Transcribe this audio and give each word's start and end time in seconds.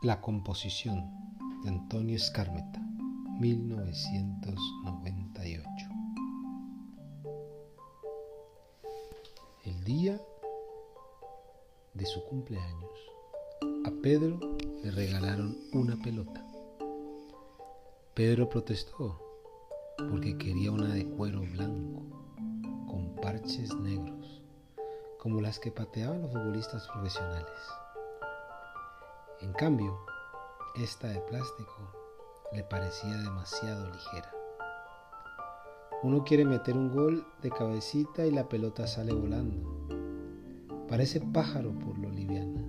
La 0.00 0.20
composición 0.20 1.10
de 1.64 1.70
Antonio 1.70 2.14
Escarmeta, 2.14 2.80
1998. 3.40 5.88
El 9.64 9.82
día 9.82 10.20
de 11.94 12.06
su 12.06 12.22
cumpleaños, 12.26 12.92
a 13.86 13.90
Pedro 14.00 14.38
le 14.84 14.92
regalaron 14.92 15.58
una 15.72 15.96
pelota. 15.96 16.46
Pedro 18.14 18.48
protestó 18.48 19.20
porque 20.08 20.38
quería 20.38 20.70
una 20.70 20.94
de 20.94 21.06
cuero 21.06 21.40
blanco, 21.40 22.04
con 22.86 23.16
parches 23.20 23.74
negros, 23.74 24.42
como 25.18 25.40
las 25.40 25.58
que 25.58 25.72
pateaban 25.72 26.22
los 26.22 26.30
futbolistas 26.30 26.86
profesionales. 26.86 27.50
En 29.40 29.52
cambio, 29.52 29.96
esta 30.74 31.06
de 31.06 31.20
plástico 31.20 31.92
le 32.52 32.64
parecía 32.64 33.16
demasiado 33.18 33.88
ligera. 33.88 34.32
Uno 36.02 36.24
quiere 36.24 36.44
meter 36.44 36.76
un 36.76 36.92
gol 36.92 37.24
de 37.40 37.50
cabecita 37.50 38.26
y 38.26 38.32
la 38.32 38.48
pelota 38.48 38.88
sale 38.88 39.12
volando. 39.12 39.86
Parece 40.88 41.20
pájaro 41.20 41.70
por 41.70 41.96
lo 41.98 42.10
liviana. 42.10 42.64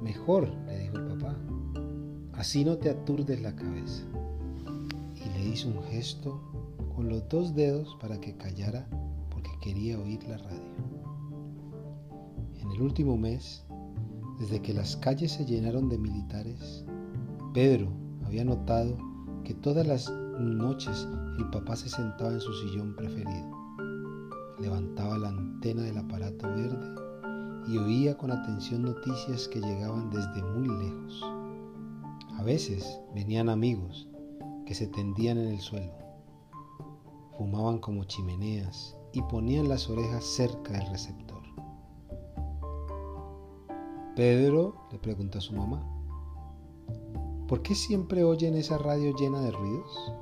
Mejor, 0.00 0.48
le 0.66 0.78
dijo 0.78 0.98
el 0.98 1.18
papá, 1.18 1.36
así 2.34 2.64
no 2.64 2.78
te 2.78 2.88
aturdes 2.88 3.40
la 3.42 3.56
cabeza. 3.56 4.04
Y 5.16 5.28
le 5.30 5.48
hizo 5.48 5.66
un 5.66 5.82
gesto 5.82 6.40
con 6.94 7.08
los 7.08 7.28
dos 7.28 7.56
dedos 7.56 7.96
para 8.00 8.20
que 8.20 8.36
callara 8.36 8.88
porque 9.30 9.50
quería 9.60 9.98
oír 9.98 10.22
la 10.28 10.38
radio. 10.38 10.76
En 12.60 12.70
el 12.70 12.82
último 12.82 13.16
mes, 13.16 13.65
desde 14.38 14.60
que 14.60 14.74
las 14.74 14.96
calles 14.96 15.32
se 15.32 15.46
llenaron 15.46 15.88
de 15.88 15.98
militares, 15.98 16.84
Pedro 17.54 17.88
había 18.24 18.44
notado 18.44 18.96
que 19.44 19.54
todas 19.54 19.86
las 19.86 20.10
noches 20.38 21.08
el 21.38 21.48
papá 21.50 21.76
se 21.76 21.88
sentaba 21.88 22.32
en 22.32 22.40
su 22.40 22.52
sillón 22.52 22.94
preferido, 22.96 23.50
levantaba 24.58 25.18
la 25.18 25.28
antena 25.28 25.82
del 25.82 25.98
aparato 25.98 26.48
verde 26.48 26.94
y 27.68 27.78
oía 27.78 28.16
con 28.16 28.30
atención 28.30 28.82
noticias 28.82 29.48
que 29.48 29.60
llegaban 29.60 30.10
desde 30.10 30.42
muy 30.42 30.68
lejos. 30.68 31.22
A 32.38 32.42
veces 32.42 33.00
venían 33.14 33.48
amigos 33.48 34.08
que 34.66 34.74
se 34.74 34.86
tendían 34.86 35.38
en 35.38 35.48
el 35.48 35.60
suelo, 35.60 35.94
fumaban 37.36 37.78
como 37.78 38.04
chimeneas 38.04 38.96
y 39.12 39.22
ponían 39.22 39.68
las 39.68 39.88
orejas 39.88 40.24
cerca 40.24 40.72
del 40.72 40.90
receptor. 40.90 41.25
Pedro 44.16 44.88
le 44.90 44.98
preguntó 44.98 45.36
a 45.36 45.42
su 45.42 45.54
mamá, 45.54 45.86
¿por 47.46 47.60
qué 47.60 47.74
siempre 47.74 48.24
oyen 48.24 48.54
esa 48.54 48.78
radio 48.78 49.14
llena 49.14 49.42
de 49.42 49.50
ruidos? 49.50 50.14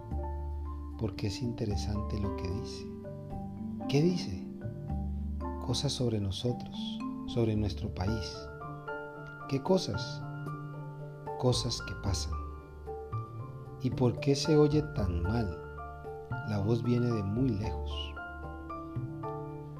Porque 0.98 1.28
es 1.28 1.41
interesante 1.41 2.19
lo 2.19 2.34
que 2.34 2.51
dice. 2.51 2.84
¿Qué 3.89 4.03
dice? 4.03 4.45
Cosas 5.64 5.92
sobre 5.92 6.19
nosotros, 6.19 6.77
sobre 7.28 7.55
nuestro 7.55 7.95
país. 7.95 8.36
¿Qué 9.48 9.62
cosas? 9.62 10.20
Cosas 11.39 11.81
que 11.83 11.95
pasan. 12.03 12.34
¿Y 13.81 13.91
por 13.91 14.19
qué 14.19 14.34
se 14.34 14.56
oye 14.56 14.83
tan 14.97 15.23
mal? 15.23 15.56
La 16.48 16.58
voz 16.58 16.83
viene 16.83 17.12
de 17.12 17.23
muy 17.23 17.51
lejos. 17.51 18.12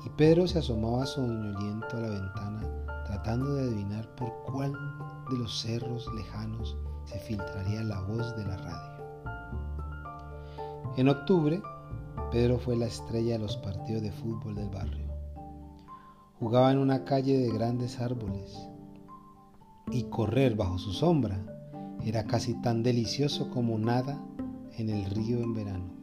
Y 0.07 0.09
Pedro 0.11 0.47
se 0.47 0.61
asomaba 0.61 1.05
soñoliento 1.05 1.97
a 1.97 2.01
la 2.01 2.09
ventana 2.11 2.64
tratando 3.25 3.55
de 3.55 3.63
adivinar 3.63 4.07
por 4.17 4.35
cuál 4.43 4.73
de 5.31 5.39
los 5.39 5.63
cerros 5.63 6.07
lejanos 6.15 6.77
se 7.07 7.19
filtraría 7.19 7.83
la 7.83 8.03
voz 8.03 8.37
de 8.37 8.45
la 8.45 8.57
radio. 8.59 9.05
En 10.99 11.09
octubre, 11.09 11.63
Pedro 12.31 12.59
fue 12.59 12.77
la 12.77 12.85
estrella 12.85 13.33
de 13.33 13.39
los 13.39 13.57
partidos 13.57 14.03
de 14.03 14.13
fútbol 14.13 14.55
del 14.55 14.69
barrio. 14.69 15.07
Jugaba 16.39 16.71
en 16.71 16.77
una 16.77 17.07
calle 17.07 17.39
de 17.39 17.51
grandes 17.51 17.99
árboles 17.99 18.69
y 19.91 20.03
correr 20.11 20.55
bajo 20.55 20.77
su 20.77 20.93
sombra 20.93 21.41
era 22.05 22.27
casi 22.27 22.61
tan 22.61 22.83
delicioso 22.83 23.49
como 23.49 23.79
nada 23.79 24.23
en 24.77 24.91
el 24.91 25.07
río 25.07 25.39
en 25.39 25.55
verano. 25.55 25.95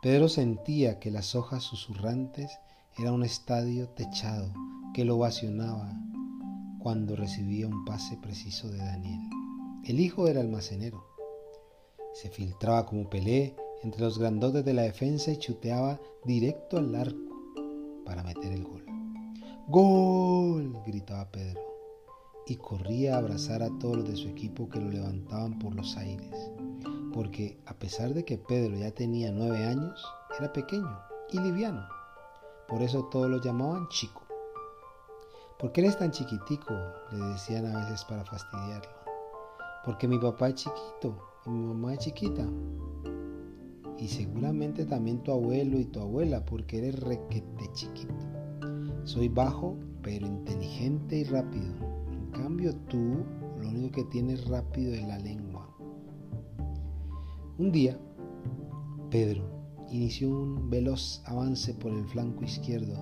Pedro 0.00 0.28
sentía 0.28 1.00
que 1.00 1.10
las 1.10 1.34
hojas 1.34 1.64
susurrantes 1.64 2.56
era 2.98 3.12
un 3.12 3.22
estadio 3.22 3.88
techado 3.90 4.52
que 4.92 5.04
lo 5.04 5.16
ovacionaba 5.16 5.92
cuando 6.80 7.14
recibía 7.14 7.68
un 7.68 7.84
pase 7.84 8.16
preciso 8.16 8.68
de 8.68 8.78
Daniel, 8.78 9.20
el 9.84 10.00
hijo 10.00 10.24
del 10.24 10.38
almacenero. 10.38 11.06
Se 12.12 12.28
filtraba 12.28 12.86
como 12.86 13.08
Pelé 13.08 13.54
entre 13.84 14.00
los 14.00 14.18
grandotes 14.18 14.64
de 14.64 14.74
la 14.74 14.82
defensa 14.82 15.30
y 15.30 15.36
chuteaba 15.36 16.00
directo 16.24 16.78
al 16.78 16.92
arco 16.96 18.02
para 18.04 18.24
meter 18.24 18.50
el 18.50 18.64
gol. 18.64 18.84
¡Gol! 19.68 20.82
gritaba 20.84 21.30
Pedro 21.30 21.60
y 22.48 22.56
corría 22.56 23.14
a 23.14 23.18
abrazar 23.18 23.62
a 23.62 23.70
todos 23.78 23.98
los 23.98 24.08
de 24.08 24.16
su 24.16 24.26
equipo 24.26 24.68
que 24.68 24.80
lo 24.80 24.90
levantaban 24.90 25.58
por 25.60 25.72
los 25.72 25.96
aires, 25.96 26.50
porque 27.12 27.60
a 27.66 27.74
pesar 27.74 28.12
de 28.12 28.24
que 28.24 28.38
Pedro 28.38 28.76
ya 28.76 28.90
tenía 28.90 29.30
nueve 29.30 29.64
años, 29.64 30.04
era 30.36 30.52
pequeño 30.52 30.98
y 31.30 31.38
liviano. 31.38 31.97
Por 32.68 32.82
eso 32.82 33.04
todos 33.04 33.30
lo 33.30 33.40
llamaban 33.40 33.88
chico. 33.88 34.20
¿Por 35.58 35.72
qué 35.72 35.80
eres 35.80 35.98
tan 35.98 36.10
chiquitico? 36.10 36.74
Le 37.10 37.24
decían 37.28 37.64
a 37.64 37.80
veces 37.80 38.04
para 38.04 38.26
fastidiarlo. 38.26 38.90
Porque 39.86 40.06
mi 40.06 40.18
papá 40.18 40.50
es 40.50 40.56
chiquito 40.56 41.16
y 41.46 41.50
mi 41.50 41.66
mamá 41.66 41.94
es 41.94 42.00
chiquita. 42.00 42.46
Y 43.96 44.06
seguramente 44.06 44.84
también 44.84 45.22
tu 45.22 45.32
abuelo 45.32 45.78
y 45.78 45.86
tu 45.86 46.00
abuela, 46.00 46.44
porque 46.44 46.78
eres 46.78 47.00
requete 47.00 47.72
chiquito. 47.72 48.14
Soy 49.04 49.28
bajo, 49.28 49.74
pero 50.02 50.26
inteligente 50.26 51.16
y 51.16 51.24
rápido. 51.24 51.74
En 52.12 52.30
cambio 52.32 52.76
tú, 52.88 53.24
lo 53.58 53.68
único 53.68 53.96
que 53.96 54.04
tienes 54.04 54.46
rápido 54.46 54.92
es 54.92 55.02
la 55.04 55.18
lengua. 55.18 55.74
Un 57.56 57.72
día, 57.72 57.98
Pedro 59.10 59.57
inició 59.90 60.30
un 60.30 60.70
veloz 60.70 61.22
avance 61.24 61.74
por 61.74 61.92
el 61.92 62.04
flanco 62.06 62.44
izquierdo, 62.44 62.94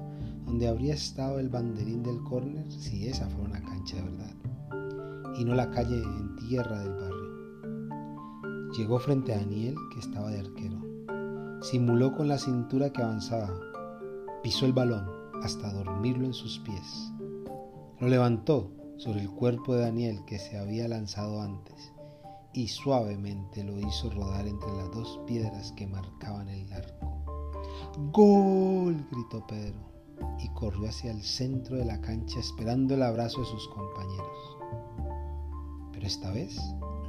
donde 0.44 0.68
habría 0.68 0.94
estado 0.94 1.38
el 1.38 1.48
banderín 1.48 2.02
del 2.02 2.22
córner 2.22 2.70
si 2.70 3.08
esa 3.08 3.28
fuera 3.28 3.50
una 3.50 3.62
cancha 3.62 3.96
de 3.96 4.02
verdad, 4.02 4.34
y 5.38 5.44
no 5.44 5.54
la 5.54 5.70
calle 5.70 6.02
en 6.02 6.36
tierra 6.36 6.80
del 6.80 6.94
barrio. 6.94 8.72
Llegó 8.76 8.98
frente 8.98 9.32
a 9.32 9.38
Daniel, 9.38 9.74
que 9.92 10.00
estaba 10.00 10.30
de 10.30 10.40
arquero. 10.40 11.60
Simuló 11.62 12.12
con 12.14 12.28
la 12.28 12.38
cintura 12.38 12.90
que 12.90 13.02
avanzaba. 13.02 13.50
Pisó 14.42 14.66
el 14.66 14.72
balón 14.72 15.06
hasta 15.42 15.72
dormirlo 15.72 16.26
en 16.26 16.34
sus 16.34 16.58
pies. 16.58 17.12
Lo 18.00 18.08
levantó 18.08 18.70
sobre 18.98 19.22
el 19.22 19.30
cuerpo 19.30 19.74
de 19.74 19.82
Daniel 19.82 20.20
que 20.26 20.38
se 20.38 20.58
había 20.58 20.88
lanzado 20.88 21.40
antes 21.40 21.95
y 22.56 22.68
suavemente 22.68 23.62
lo 23.62 23.78
hizo 23.78 24.08
rodar 24.08 24.46
entre 24.46 24.72
las 24.72 24.90
dos 24.90 25.20
piedras 25.26 25.72
que 25.72 25.86
marcaban 25.86 26.48
el 26.48 26.72
arco. 26.72 27.22
¡Gol! 28.12 29.06
gritó 29.12 29.46
Pedro 29.46 29.78
y 30.38 30.48
corrió 30.54 30.88
hacia 30.88 31.10
el 31.10 31.22
centro 31.22 31.76
de 31.76 31.84
la 31.84 32.00
cancha 32.00 32.40
esperando 32.40 32.94
el 32.94 33.02
abrazo 33.02 33.40
de 33.40 33.46
sus 33.46 33.68
compañeros. 33.68 34.58
Pero 35.92 36.06
esta 36.06 36.30
vez 36.30 36.58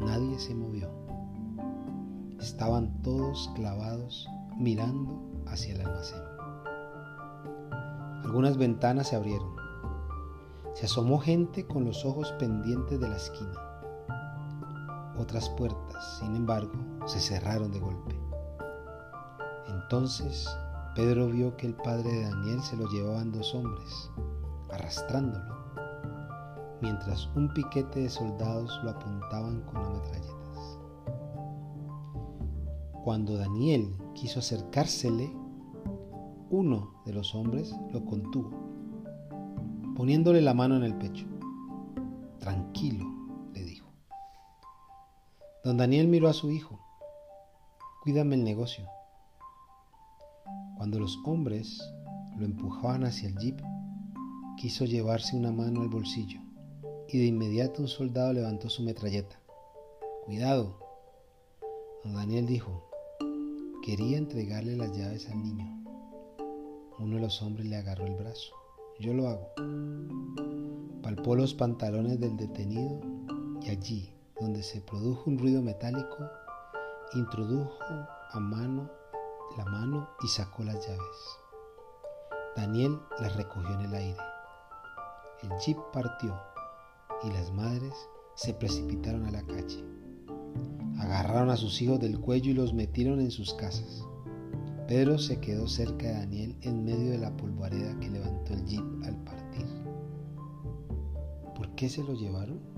nadie 0.02 0.38
se 0.38 0.54
movió. 0.54 0.90
Estaban 2.42 3.02
todos 3.02 3.50
clavados 3.56 4.28
mirando 4.58 5.32
hacia 5.46 5.76
el 5.76 5.82
almacén. 5.82 6.22
Algunas 8.26 8.58
ventanas 8.58 9.08
se 9.08 9.16
abrieron. 9.16 9.56
Se 10.74 10.88
asomó 10.88 11.20
gente 11.20 11.66
con 11.66 11.86
los 11.86 12.04
ojos 12.04 12.34
pendientes 12.34 13.00
de 13.00 13.08
la 13.08 13.16
esquina. 13.16 13.67
Otras 15.20 15.50
puertas, 15.50 16.20
sin 16.20 16.36
embargo, 16.36 16.74
se 17.06 17.20
cerraron 17.20 17.72
de 17.72 17.80
golpe. 17.80 18.16
Entonces 19.68 20.48
Pedro 20.96 21.28
vio 21.28 21.56
que 21.58 21.68
el 21.68 21.76
padre 21.76 22.12
de 22.12 22.24
Daniel 22.24 22.62
se 22.62 22.76
lo 22.76 22.88
llevaban 22.90 23.32
dos 23.32 23.54
hombres, 23.56 24.12
arrastrándolo, 24.72 25.56
mientras 26.82 27.28
un 27.36 27.54
piquete 27.54 28.02
de 28.02 28.10
soldados 28.10 28.80
lo 28.84 28.92
apuntaban 28.92 29.62
con 29.62 29.78
ametralletas. 29.78 30.80
Cuando 33.04 33.38
Daniel 33.38 33.96
quiso 34.14 34.40
acercársele, 34.40 35.32
uno 36.50 36.94
de 37.06 37.14
los 37.14 37.34
hombres 37.36 37.76
lo 37.92 38.04
contuvo, 38.06 38.52
poniéndole 39.96 40.42
la 40.42 40.54
mano 40.54 40.76
en 40.78 40.84
el 40.84 40.96
pecho. 40.96 41.26
Tranquilo, 42.40 43.06
Don 45.68 45.76
Daniel 45.76 46.08
miró 46.08 46.30
a 46.30 46.34
su 46.34 46.50
hijo. 46.50 46.80
Cuídame 48.02 48.36
el 48.36 48.46
negocio. 48.46 48.88
Cuando 50.78 50.98
los 50.98 51.20
hombres 51.26 51.84
lo 52.38 52.46
empujaban 52.46 53.04
hacia 53.04 53.28
el 53.28 53.36
jeep, 53.36 53.60
quiso 54.56 54.86
llevarse 54.86 55.36
una 55.36 55.52
mano 55.52 55.82
al 55.82 55.90
bolsillo 55.90 56.40
y 57.10 57.18
de 57.18 57.26
inmediato 57.26 57.82
un 57.82 57.90
soldado 57.90 58.32
levantó 58.32 58.70
su 58.70 58.82
metralleta. 58.82 59.42
Cuidado. 60.26 60.80
Don 62.06 62.14
Daniel 62.14 62.46
dijo, 62.46 62.90
quería 63.84 64.18
entregarle 64.20 64.78
las 64.78 64.98
llaves 64.98 65.28
al 65.28 65.44
niño. 65.44 65.84
Uno 66.98 67.16
de 67.16 67.22
los 67.24 67.42
hombres 67.42 67.68
le 67.68 67.76
agarró 67.76 68.06
el 68.06 68.16
brazo. 68.16 68.54
Yo 69.02 69.14
lo 69.14 69.28
hago. 69.28 69.50
Palpó 71.02 71.36
los 71.36 71.54
pantalones 71.54 72.22
del 72.22 72.38
detenido 72.38 73.02
y 73.62 73.70
allí, 73.70 74.17
donde 74.40 74.64
se 74.64 74.82
produjo 74.82 75.30
un 75.30 75.38
ruido 75.38 75.62
metálico, 75.62 76.18
introdujo 77.14 77.80
a 78.32 78.40
mano 78.40 78.90
la 79.58 79.66
mano 79.66 80.10
y 80.24 80.28
sacó 80.28 80.64
las 80.64 80.88
llaves. 80.88 81.40
Daniel 82.56 83.00
las 83.20 83.36
recogió 83.36 83.74
en 83.74 83.82
el 83.82 83.94
aire. 83.94 84.18
El 85.44 85.50
jeep 85.60 85.78
partió 85.94 86.36
y 87.24 87.30
las 87.32 87.52
madres 87.52 87.94
se 88.36 88.54
precipitaron 88.54 89.26
a 89.26 89.32
la 89.32 89.44
calle. 89.44 89.84
Agarraron 91.00 91.50
a 91.50 91.58
sus 91.58 91.82
hijos 91.82 92.00
del 92.00 92.20
cuello 92.20 92.52
y 92.52 92.56
los 92.56 92.74
metieron 92.74 93.20
en 93.20 93.32
sus 93.32 93.54
casas. 93.54 94.04
Pedro 94.88 95.18
se 95.18 95.40
quedó 95.40 95.68
cerca 95.68 96.08
de 96.08 96.14
Daniel 96.14 96.56
en 96.62 96.86
medio 96.86 97.12
de 97.12 97.18
la 97.18 97.36
polvareda 97.36 98.00
que 98.00 98.10
levantó 98.10 98.54
el 98.54 98.66
jeep 98.66 98.86
al 99.04 99.16
partir. 99.24 99.66
¿Por 101.56 101.70
qué 101.76 101.90
se 101.90 102.04
lo 102.04 102.14
llevaron? 102.14 102.77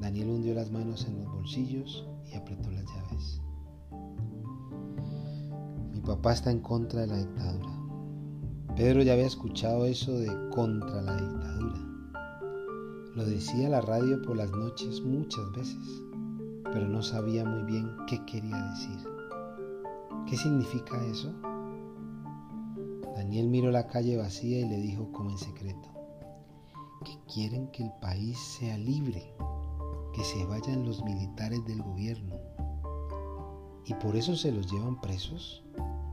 Daniel 0.00 0.30
hundió 0.30 0.54
las 0.54 0.70
manos 0.70 1.06
en 1.06 1.18
los 1.18 1.32
bolsillos 1.32 2.06
y 2.30 2.36
apretó 2.36 2.70
las 2.70 2.84
llaves. 2.86 3.40
Mi 5.92 6.00
papá 6.00 6.32
está 6.32 6.50
en 6.50 6.60
contra 6.60 7.00
de 7.00 7.06
la 7.08 7.16
dictadura. 7.16 7.78
Pedro 8.76 9.02
ya 9.02 9.14
había 9.14 9.26
escuchado 9.26 9.86
eso 9.86 10.12
de 10.12 10.28
contra 10.50 11.02
la 11.02 11.16
dictadura. 11.16 11.88
Lo 13.16 13.24
decía 13.24 13.68
la 13.68 13.80
radio 13.80 14.22
por 14.22 14.36
las 14.36 14.50
noches 14.52 15.00
muchas 15.02 15.50
veces, 15.52 16.02
pero 16.62 16.86
no 16.86 17.02
sabía 17.02 17.44
muy 17.44 17.64
bien 17.64 17.90
qué 18.06 18.24
quería 18.26 18.56
decir. 18.70 18.98
¿Qué 20.28 20.36
significa 20.36 21.04
eso? 21.06 21.34
Daniel 23.16 23.48
miró 23.48 23.72
la 23.72 23.88
calle 23.88 24.16
vacía 24.16 24.60
y 24.60 24.68
le 24.68 24.76
dijo 24.76 25.10
como 25.10 25.30
en 25.30 25.38
secreto, 25.38 25.88
que 27.04 27.18
quieren 27.32 27.68
que 27.72 27.82
el 27.82 27.92
país 28.00 28.38
sea 28.38 28.78
libre, 28.78 29.34
que 30.18 30.24
se 30.24 30.44
vayan 30.46 30.84
los 30.84 31.04
militares 31.04 31.64
del 31.64 31.80
gobierno. 31.80 32.34
¿Y 33.84 33.94
por 33.94 34.16
eso 34.16 34.34
se 34.34 34.50
los 34.50 34.68
llevan 34.68 35.00
presos? 35.00 35.62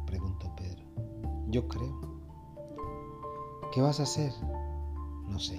preguntó 0.06 0.56
Pedro. 0.56 0.84
Yo 1.48 1.68
creo. 1.68 2.00
¿Qué 3.74 3.82
vas 3.82 4.00
a 4.00 4.04
hacer? 4.04 4.32
No 5.28 5.40
sé. 5.40 5.58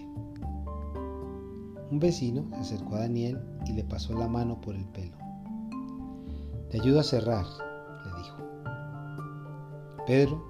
Un 1.90 1.98
vecino 1.98 2.46
se 2.50 2.74
acercó 2.74 2.94
a 2.94 3.00
Daniel 3.00 3.44
y 3.66 3.72
le 3.72 3.82
pasó 3.82 4.14
la 4.14 4.28
mano 4.28 4.60
por 4.60 4.76
el 4.76 4.84
pelo. 4.90 5.16
Te 6.70 6.80
ayudo 6.80 7.00
a 7.00 7.02
cerrar, 7.02 7.46
le 8.04 8.22
dijo. 8.22 8.36
Pedro 10.06 10.48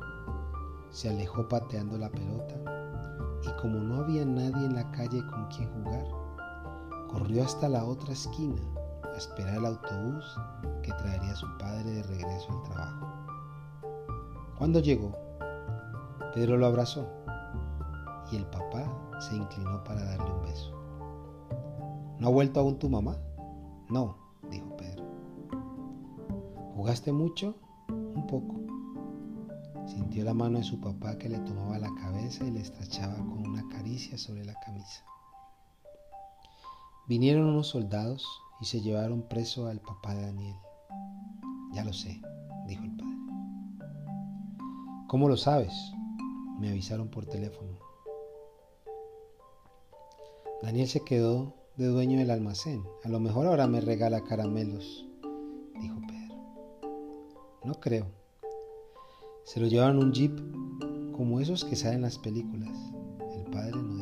se 0.90 1.08
alejó 1.08 1.48
pateando 1.48 1.96
la 1.96 2.10
pelota 2.10 2.56
y 3.42 3.62
como 3.62 3.78
no 3.78 4.02
había 4.02 4.26
nadie 4.26 4.66
en 4.66 4.74
la 4.74 4.90
calle 4.90 5.26
con 5.28 5.46
quien 5.46 5.70
jugar, 5.82 6.25
corrió 7.16 7.44
hasta 7.44 7.66
la 7.70 7.82
otra 7.82 8.12
esquina 8.12 8.60
a 9.02 9.16
esperar 9.16 9.56
el 9.56 9.64
autobús 9.64 10.38
que 10.82 10.92
traería 10.92 11.32
a 11.32 11.36
su 11.36 11.46
padre 11.56 11.90
de 11.90 12.02
regreso 12.02 12.52
al 12.52 12.62
trabajo. 12.64 13.06
Cuando 14.58 14.80
llegó, 14.80 15.16
Pedro 16.34 16.58
lo 16.58 16.66
abrazó 16.66 17.08
y 18.30 18.36
el 18.36 18.44
papá 18.48 18.84
se 19.18 19.34
inclinó 19.34 19.82
para 19.82 20.04
darle 20.04 20.30
un 20.30 20.42
beso. 20.42 20.72
¿No 22.18 22.28
ha 22.28 22.30
vuelto 22.30 22.60
aún 22.60 22.78
tu 22.78 22.90
mamá? 22.90 23.16
No, 23.88 24.18
dijo 24.50 24.76
Pedro. 24.76 25.02
¿Jugaste 26.74 27.12
mucho? 27.12 27.54
Un 27.88 28.26
poco. 28.26 28.56
Sintió 29.86 30.22
la 30.22 30.34
mano 30.34 30.58
de 30.58 30.64
su 30.64 30.78
papá 30.82 31.16
que 31.16 31.30
le 31.30 31.38
tomaba 31.38 31.78
la 31.78 31.94
cabeza 31.94 32.44
y 32.44 32.50
le 32.50 32.60
estrechaba 32.60 33.14
con 33.14 33.48
una 33.48 33.66
caricia 33.70 34.18
sobre 34.18 34.44
la 34.44 34.54
camisa. 34.60 35.02
Vinieron 37.08 37.46
unos 37.46 37.68
soldados 37.68 38.26
y 38.60 38.64
se 38.64 38.80
llevaron 38.80 39.22
preso 39.22 39.68
al 39.68 39.80
papá 39.80 40.12
de 40.14 40.22
Daniel. 40.22 40.56
Ya 41.72 41.84
lo 41.84 41.92
sé, 41.92 42.20
dijo 42.66 42.82
el 42.82 42.96
padre. 42.96 43.16
¿Cómo 45.06 45.28
lo 45.28 45.36
sabes? 45.36 45.72
Me 46.58 46.68
avisaron 46.70 47.08
por 47.08 47.26
teléfono. 47.26 47.78
Daniel 50.62 50.88
se 50.88 51.04
quedó 51.04 51.54
de 51.76 51.86
dueño 51.86 52.18
del 52.18 52.30
almacén. 52.32 52.82
A 53.04 53.08
lo 53.08 53.20
mejor 53.20 53.46
ahora 53.46 53.68
me 53.68 53.80
regala 53.80 54.24
caramelos, 54.24 55.06
dijo 55.80 56.00
Pedro. 56.08 56.34
No 57.62 57.74
creo. 57.74 58.06
Se 59.44 59.60
lo 59.60 59.68
llevaron 59.68 59.98
un 59.98 60.12
jeep 60.12 60.36
como 61.16 61.38
esos 61.38 61.64
que 61.64 61.76
salen 61.76 61.98
en 61.98 62.02
las 62.02 62.18
películas. 62.18 62.76
El 63.36 63.44
padre 63.52 63.80
no. 63.80 63.95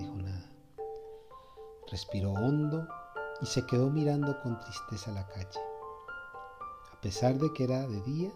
Respiró 1.90 2.32
hondo 2.32 2.88
y 3.40 3.46
se 3.46 3.66
quedó 3.66 3.90
mirando 3.90 4.40
con 4.40 4.58
tristeza 4.60 5.12
la 5.12 5.26
calle. 5.26 5.60
A 6.92 7.00
pesar 7.00 7.38
de 7.38 7.52
que 7.52 7.64
era 7.64 7.86
de 7.86 8.00
día, 8.02 8.30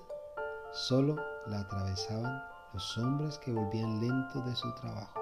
solo 0.72 1.16
la 1.46 1.60
atravesaban 1.60 2.42
los 2.74 2.98
hombres 2.98 3.38
que 3.38 3.52
volvían 3.52 4.00
lentos 4.00 4.44
de 4.44 4.54
su 4.54 4.70
trabajo. 4.74 5.20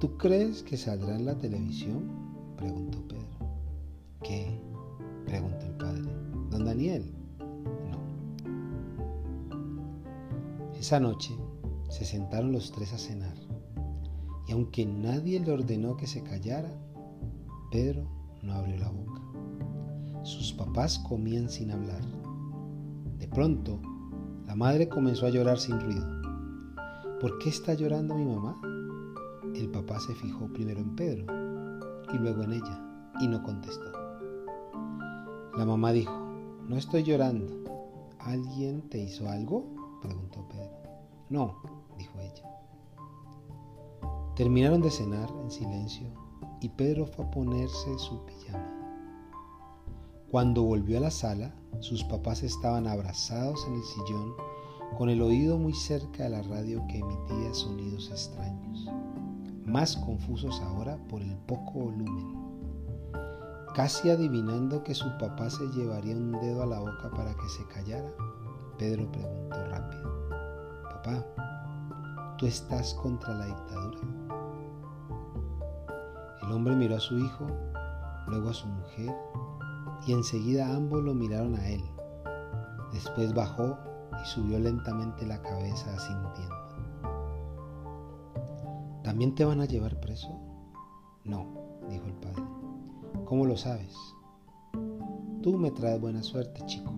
¿Tú 0.00 0.16
crees 0.16 0.62
que 0.62 0.76
saldrá 0.76 1.16
en 1.16 1.26
la 1.26 1.36
televisión? 1.36 2.54
preguntó 2.56 2.98
Pedro. 3.06 3.26
¿Qué? 4.22 4.58
preguntó 5.26 5.66
el 5.66 5.76
padre. 5.76 6.02
¿Don 6.50 6.64
Daniel? 6.64 7.14
No. 7.90 7.98
Esa 10.78 10.98
noche 10.98 11.36
se 11.90 12.04
sentaron 12.04 12.52
los 12.52 12.72
tres 12.72 12.92
a 12.94 12.98
cenar 12.98 13.45
y 14.46 14.52
aunque 14.52 14.86
nadie 14.86 15.40
le 15.40 15.52
ordenó 15.52 15.96
que 15.96 16.06
se 16.06 16.22
callara, 16.22 16.70
Pedro 17.70 18.04
no 18.42 18.54
abrió 18.54 18.76
la 18.76 18.90
boca. 18.90 19.20
Sus 20.22 20.52
papás 20.52 20.98
comían 21.00 21.48
sin 21.48 21.70
hablar. 21.70 22.02
De 23.18 23.28
pronto, 23.28 23.80
la 24.46 24.54
madre 24.54 24.88
comenzó 24.88 25.26
a 25.26 25.30
llorar 25.30 25.58
sin 25.58 25.80
ruido. 25.80 26.06
¿Por 27.20 27.38
qué 27.38 27.48
está 27.48 27.74
llorando 27.74 28.14
mi 28.14 28.24
mamá? 28.24 28.60
El 29.54 29.68
papá 29.70 29.98
se 30.00 30.14
fijó 30.14 30.46
primero 30.52 30.80
en 30.80 30.94
Pedro 30.94 31.24
y 32.12 32.18
luego 32.18 32.42
en 32.42 32.52
ella 32.52 32.82
y 33.20 33.26
no 33.26 33.42
contestó. 33.42 33.90
La 35.56 35.64
mamá 35.64 35.92
dijo, 35.92 36.12
no 36.68 36.76
estoy 36.76 37.02
llorando. 37.02 37.52
¿Alguien 38.20 38.82
te 38.90 38.98
hizo 38.98 39.28
algo? 39.28 39.64
preguntó 40.02 40.46
Pedro. 40.48 40.76
No, 41.30 41.56
dijo 41.96 42.18
ella. 42.20 42.55
Terminaron 44.36 44.82
de 44.82 44.90
cenar 44.90 45.30
en 45.42 45.50
silencio 45.50 46.06
y 46.60 46.68
Pedro 46.68 47.06
fue 47.06 47.24
a 47.24 47.30
ponerse 47.30 47.98
su 47.98 48.24
pijama. 48.26 48.72
Cuando 50.30 50.62
volvió 50.62 50.98
a 50.98 51.00
la 51.00 51.10
sala, 51.10 51.54
sus 51.80 52.04
papás 52.04 52.42
estaban 52.42 52.86
abrazados 52.86 53.66
en 53.66 53.74
el 53.74 53.82
sillón 53.82 54.34
con 54.98 55.08
el 55.08 55.22
oído 55.22 55.58
muy 55.58 55.72
cerca 55.72 56.24
de 56.24 56.30
la 56.30 56.42
radio 56.42 56.84
que 56.86 56.98
emitía 56.98 57.54
sonidos 57.54 58.10
extraños 58.10 58.90
más 59.66 59.96
confusos 59.96 60.60
ahora 60.60 60.96
por 61.08 61.20
el 61.22 61.36
poco 61.38 61.72
volumen. 61.72 62.34
Casi 63.74 64.08
adivinando 64.08 64.82
que 64.84 64.94
su 64.94 65.06
papá 65.18 65.50
se 65.50 65.66
llevaría 65.72 66.14
un 66.14 66.32
dedo 66.32 66.62
a 66.62 66.66
la 66.66 66.78
boca 66.78 67.10
para 67.10 67.34
que 67.34 67.48
se 67.48 67.66
callara, 67.66 68.10
Pedro 68.78 69.10
preguntó 69.10 69.64
rápido, 69.66 70.28
Papá, 70.84 72.36
¿tú 72.38 72.46
estás 72.46 72.94
contra 72.94 73.34
la 73.34 73.46
dictadura? 73.46 74.25
El 76.46 76.52
hombre 76.52 76.76
miró 76.76 76.96
a 76.96 77.00
su 77.00 77.18
hijo, 77.18 77.44
luego 78.28 78.50
a 78.50 78.54
su 78.54 78.68
mujer, 78.68 79.12
y 80.06 80.12
enseguida 80.12 80.72
ambos 80.74 81.02
lo 81.02 81.12
miraron 81.12 81.56
a 81.56 81.68
él. 81.68 81.82
Después 82.92 83.34
bajó 83.34 83.76
y 84.22 84.26
subió 84.26 84.60
lentamente 84.60 85.26
la 85.26 85.42
cabeza 85.42 85.92
asintiendo. 85.92 86.54
¿También 89.02 89.34
te 89.34 89.44
van 89.44 89.60
a 89.60 89.64
llevar 89.64 89.98
preso? 90.00 90.38
No, 91.24 91.46
dijo 91.90 92.06
el 92.06 92.14
padre. 92.14 92.44
¿Cómo 93.24 93.44
lo 93.44 93.56
sabes? 93.56 93.96
Tú 95.42 95.58
me 95.58 95.72
traes 95.72 96.00
buena 96.00 96.22
suerte, 96.22 96.64
chico, 96.66 96.92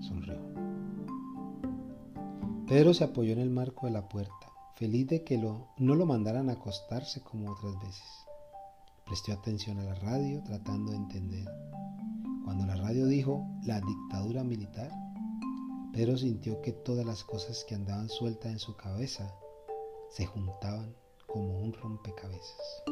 sonrió. 0.00 0.36
Pedro 2.66 2.92
se 2.92 3.04
apoyó 3.04 3.32
en 3.32 3.40
el 3.40 3.50
marco 3.50 3.86
de 3.86 3.92
la 3.92 4.08
puerta, 4.08 4.52
feliz 4.76 5.06
de 5.06 5.24
que 5.24 5.38
no 5.38 5.94
lo 5.94 6.04
mandaran 6.06 6.50
a 6.50 6.54
acostarse 6.54 7.22
como 7.22 7.50
otras 7.50 7.78
veces. 7.80 8.26
Prestó 9.14 9.32
atención 9.32 9.78
a 9.78 9.84
la 9.84 9.94
radio 9.94 10.42
tratando 10.42 10.90
de 10.90 10.96
entender. 10.96 11.48
Cuando 12.44 12.66
la 12.66 12.74
radio 12.74 13.06
dijo 13.06 13.46
la 13.64 13.80
dictadura 13.80 14.42
militar, 14.42 14.90
Pedro 15.92 16.18
sintió 16.18 16.60
que 16.62 16.72
todas 16.72 17.06
las 17.06 17.22
cosas 17.22 17.64
que 17.68 17.76
andaban 17.76 18.08
sueltas 18.08 18.50
en 18.50 18.58
su 18.58 18.74
cabeza 18.74 19.32
se 20.10 20.26
juntaban 20.26 20.96
como 21.28 21.60
un 21.60 21.72
rompecabezas. 21.74 22.82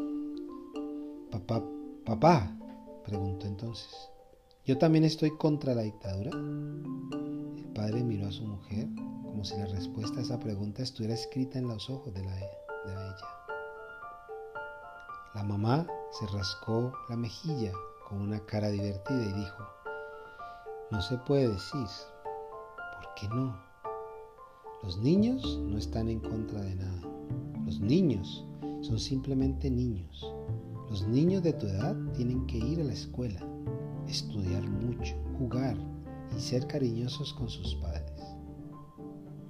Papá, 1.33 1.61
papá, 2.07 2.57
preguntó 3.05 3.49
entonces, 3.49 3.93
¿yo 4.65 4.79
también 4.79 5.03
estoy 5.03 5.37
contra 5.37 5.75
la 5.75 5.83
dictadura? 5.83 6.31
El 6.31 7.73
padre 7.75 8.05
miró 8.05 8.29
a 8.29 8.33
su 8.33 8.47
mujer 8.47 8.87
como 9.25 9.45
si 9.45 9.57
la 9.57 9.67
respuesta 9.67 10.21
a 10.21 10.23
esa 10.23 10.39
pregunta 10.39 10.85
estuviera 10.85 11.15
escrita 11.15 11.59
en 11.59 11.67
los 11.67 11.91
ojos 11.91 12.15
de 12.15 12.21
ella. 12.21 13.42
La 15.35 15.43
mamá 15.43 15.87
se 16.11 16.27
rascó 16.27 16.93
la 17.09 17.17
mejilla 17.17 17.73
con 18.07 18.21
una 18.21 18.39
cara 18.45 18.69
divertida 18.69 19.25
y 19.25 19.33
dijo, 19.33 19.65
no 20.91 21.01
se 21.01 21.17
puede 21.17 21.49
decir, 21.49 21.87
¿por 22.77 23.15
qué 23.15 23.29
no? 23.29 23.59
Los 24.83 24.99
niños 24.99 25.59
no 25.63 25.79
están 25.79 26.11
en 26.11 26.21
contra 26.21 26.61
de 26.61 26.75
nada. 26.75 27.01
Los 27.65 27.81
niños 27.81 28.45
son 28.83 28.99
simplemente 28.99 29.71
niños. 29.71 30.31
Los 30.91 31.09
niños 31.09 31.43
de 31.43 31.55
tu 31.55 31.67
edad 31.67 31.97
tienen 32.15 32.47
que 32.47 32.59
ir 32.59 32.83
a 32.83 32.85
la 32.85 32.93
escuela, 32.93 33.41
estudiar 34.07 34.69
mucho, 34.69 35.15
jugar 35.39 35.79
y 36.37 36.41
ser 36.41 36.67
cariñosos 36.67 37.33
con 37.33 37.49
sus 37.49 37.75
padres. 37.77 38.21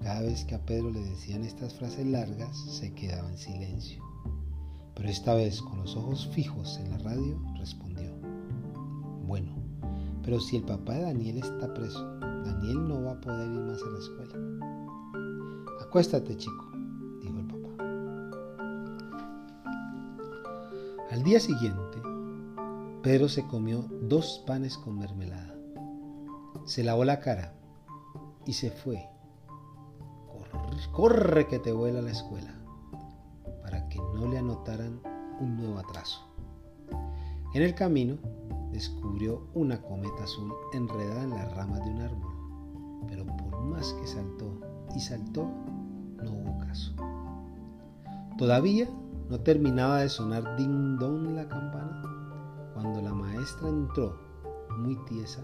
Cada 0.00 0.20
vez 0.20 0.44
que 0.44 0.54
a 0.54 0.64
Pedro 0.64 0.90
le 0.90 1.00
decían 1.00 1.42
estas 1.42 1.74
frases 1.74 2.06
largas, 2.06 2.56
se 2.70 2.94
quedaba 2.94 3.28
en 3.28 3.38
silencio. 3.38 4.11
Pero 5.02 5.10
esta 5.10 5.34
vez, 5.34 5.60
con 5.60 5.80
los 5.80 5.96
ojos 5.96 6.28
fijos 6.28 6.78
en 6.78 6.90
la 6.90 6.98
radio, 6.98 7.36
respondió, 7.58 8.12
bueno, 9.26 9.50
pero 10.22 10.38
si 10.38 10.58
el 10.58 10.62
papá 10.62 10.94
de 10.94 11.02
Daniel 11.02 11.38
está 11.38 11.74
preso, 11.74 12.20
Daniel 12.20 12.86
no 12.86 13.02
va 13.02 13.10
a 13.10 13.20
poder 13.20 13.50
ir 13.50 13.62
más 13.62 13.82
a 13.82 13.90
la 13.90 13.98
escuela. 13.98 14.32
Acuéstate, 15.80 16.36
chico, 16.36 16.70
dijo 17.20 17.36
el 17.36 17.46
papá. 17.48 17.68
Al 21.10 21.24
día 21.24 21.40
siguiente, 21.40 22.00
Pedro 23.02 23.28
se 23.28 23.44
comió 23.48 23.84
dos 24.02 24.44
panes 24.46 24.78
con 24.78 25.00
mermelada. 25.00 25.56
Se 26.64 26.84
lavó 26.84 27.04
la 27.04 27.18
cara 27.18 27.56
y 28.46 28.52
se 28.52 28.70
fue 28.70 29.08
corre 30.92 31.48
que 31.48 31.58
te 31.58 31.72
vuela 31.72 31.98
a 32.00 32.02
la 32.02 32.10
escuela, 32.10 32.54
no 34.22 34.30
le 34.30 34.38
anotaran 34.38 35.00
un 35.40 35.56
nuevo 35.56 35.78
atraso. 35.78 36.20
En 37.54 37.62
el 37.62 37.74
camino 37.74 38.18
descubrió 38.70 39.48
una 39.54 39.82
cometa 39.82 40.22
azul 40.22 40.52
enredada 40.72 41.24
en 41.24 41.30
las 41.30 41.52
ramas 41.56 41.84
de 41.84 41.90
un 41.90 42.00
árbol, 42.00 42.32
pero 43.08 43.26
por 43.26 43.60
más 43.64 43.92
que 43.94 44.06
saltó 44.06 44.60
y 44.94 45.00
saltó, 45.00 45.48
no 46.22 46.30
hubo 46.30 46.58
caso. 46.58 46.94
Todavía 48.38 48.88
no 49.28 49.40
terminaba 49.40 49.98
de 49.98 50.08
sonar 50.08 50.56
ding 50.56 50.98
dong 50.98 51.34
la 51.34 51.48
campana 51.48 52.02
cuando 52.74 53.02
la 53.02 53.12
maestra 53.12 53.68
entró 53.68 54.16
muy 54.78 54.96
tiesa, 55.04 55.42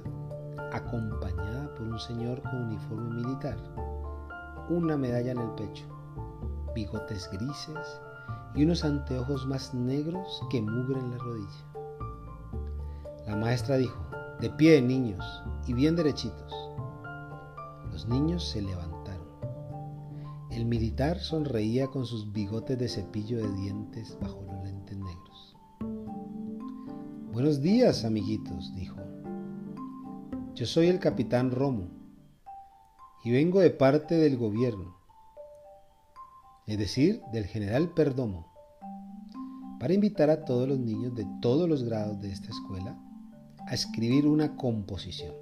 acompañada 0.72 1.74
por 1.74 1.88
un 1.88 1.98
señor 1.98 2.40
con 2.42 2.66
uniforme 2.66 3.22
militar 3.22 3.56
una 4.70 4.96
medalla 4.96 5.32
en 5.32 5.38
el 5.38 5.50
pecho, 5.50 5.86
bigotes 6.74 7.28
grises 7.32 8.00
y 8.58 8.64
unos 8.64 8.84
anteojos 8.84 9.46
más 9.46 9.72
negros 9.72 10.42
que 10.50 10.60
mugre 10.60 10.98
en 10.98 11.12
la 11.12 11.18
rodilla. 11.18 11.64
La 13.24 13.36
maestra 13.36 13.76
dijo, 13.76 14.04
de 14.40 14.50
pie 14.50 14.82
niños 14.82 15.24
y 15.68 15.74
bien 15.74 15.94
derechitos. 15.94 16.52
Los 17.92 18.08
niños 18.08 18.48
se 18.48 18.60
levantaron. 18.60 19.28
El 20.50 20.64
militar 20.66 21.20
sonreía 21.20 21.86
con 21.86 22.04
sus 22.04 22.32
bigotes 22.32 22.76
de 22.76 22.88
cepillo 22.88 23.38
de 23.38 23.48
dientes 23.60 24.18
bajo 24.20 24.42
los 24.42 24.64
lentes 24.64 24.98
negros. 24.98 25.56
Buenos 27.32 27.62
días, 27.62 28.04
amiguitos, 28.04 28.74
dijo. 28.74 28.96
Yo 30.56 30.66
soy 30.66 30.88
el 30.88 30.98
capitán 30.98 31.52
Romo 31.52 31.90
y 33.22 33.30
vengo 33.30 33.60
de 33.60 33.70
parte 33.70 34.16
del 34.16 34.36
gobierno, 34.36 34.98
es 36.68 36.76
decir, 36.76 37.22
del 37.32 37.46
general 37.46 37.94
Perdomo, 37.94 38.47
para 39.78 39.94
invitar 39.94 40.30
a 40.30 40.44
todos 40.44 40.68
los 40.68 40.78
niños 40.78 41.14
de 41.14 41.26
todos 41.40 41.68
los 41.68 41.84
grados 41.84 42.20
de 42.20 42.30
esta 42.30 42.50
escuela 42.50 42.98
a 43.66 43.74
escribir 43.74 44.26
una 44.26 44.56
composición. 44.56 45.34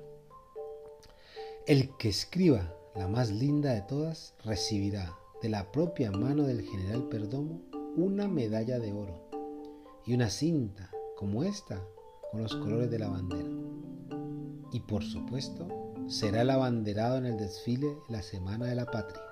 El 1.66 1.96
que 1.96 2.08
escriba 2.08 2.74
la 2.94 3.08
más 3.08 3.30
linda 3.30 3.72
de 3.72 3.82
todas 3.82 4.34
recibirá 4.44 5.16
de 5.42 5.48
la 5.48 5.70
propia 5.72 6.10
mano 6.10 6.44
del 6.44 6.62
general 6.62 7.08
Perdomo 7.08 7.60
una 7.96 8.28
medalla 8.28 8.78
de 8.78 8.92
oro 8.92 9.28
y 10.04 10.14
una 10.14 10.30
cinta 10.30 10.90
como 11.16 11.42
esta 11.42 11.82
con 12.30 12.42
los 12.42 12.54
colores 12.56 12.90
de 12.90 12.98
la 12.98 13.08
bandera. 13.08 13.48
Y 14.72 14.80
por 14.80 15.02
supuesto, 15.02 15.66
será 16.06 16.42
el 16.42 16.50
abanderado 16.50 17.16
en 17.18 17.26
el 17.26 17.36
desfile 17.36 17.96
la 18.08 18.22
Semana 18.22 18.66
de 18.66 18.74
la 18.74 18.86
Patria. 18.86 19.22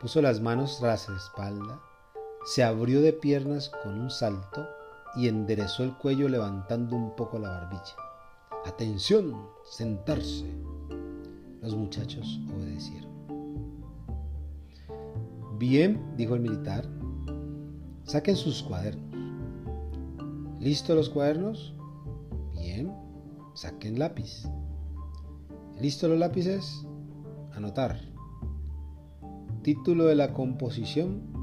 Puso 0.00 0.20
las 0.20 0.40
manos 0.40 0.78
tras 0.78 1.08
la 1.08 1.16
espalda, 1.16 1.80
se 2.44 2.62
abrió 2.62 3.00
de 3.00 3.12
piernas 3.12 3.70
con 3.82 4.00
un 4.00 4.10
salto 4.10 4.66
y 5.16 5.28
enderezó 5.28 5.84
el 5.84 5.96
cuello 5.96 6.28
levantando 6.28 6.96
un 6.96 7.14
poco 7.16 7.38
la 7.38 7.50
barbilla. 7.50 7.96
Atención, 8.66 9.48
sentarse. 9.64 10.46
Los 11.62 11.74
muchachos 11.74 12.40
obedecieron. 12.54 13.10
Bien, 15.58 16.14
dijo 16.16 16.34
el 16.34 16.40
militar, 16.40 16.86
saquen 18.04 18.36
sus 18.36 18.62
cuadernos. 18.62 19.04
¿Listos 20.60 20.96
los 20.96 21.10
cuadernos? 21.10 21.74
Bien, 22.54 22.92
Saquen 23.54 24.00
lápiz. 24.00 24.48
¿Listo 25.80 26.08
los 26.08 26.18
lápices? 26.18 26.84
Anotar. 27.52 28.00
Título 29.62 30.06
de 30.06 30.16
la 30.16 30.32
composición. 30.32 31.33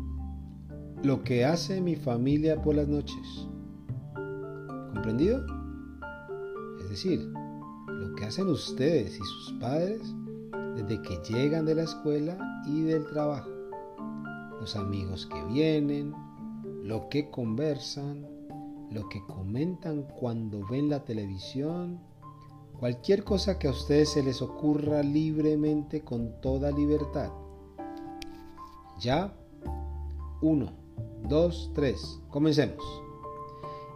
Lo 1.04 1.24
que 1.24 1.46
hace 1.46 1.82
mi 1.82 1.96
familia 1.96 2.62
por 2.62 2.76
las 2.76 2.88
noches. 2.88 3.48
¿Comprendido? 4.94 5.44
Es 6.80 6.90
decir, 6.92 7.28
lo 7.88 8.14
que 8.14 8.26
hacen 8.26 8.48
ustedes 8.48 9.16
y 9.16 9.24
sus 9.24 9.54
padres 9.60 10.00
desde 10.76 11.02
que 11.02 11.18
llegan 11.28 11.66
de 11.66 11.74
la 11.74 11.84
escuela 11.84 12.38
y 12.68 12.82
del 12.82 13.08
trabajo. 13.08 13.50
Los 14.60 14.76
amigos 14.76 15.26
que 15.26 15.44
vienen, 15.46 16.14
lo 16.84 17.10
que 17.10 17.32
conversan, 17.32 18.28
lo 18.92 19.10
que 19.10 19.26
comentan 19.26 20.04
cuando 20.04 20.64
ven 20.68 20.88
la 20.88 21.04
televisión, 21.04 22.00
cualquier 22.80 23.24
cosa 23.24 23.58
que 23.58 23.68
a 23.68 23.72
ustedes 23.72 24.10
se 24.10 24.22
les 24.22 24.40
ocurra 24.44 25.02
libremente 25.02 26.02
con 26.02 26.40
toda 26.42 26.70
libertad. 26.70 27.32
Ya, 29.00 29.34
uno, 30.44 30.81
dos, 31.28 31.72
tres, 31.74 32.20
comencemos. 32.30 32.84